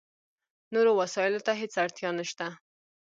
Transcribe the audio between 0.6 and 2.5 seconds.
نورو وسایلو ته هېڅ اړتیا نشته.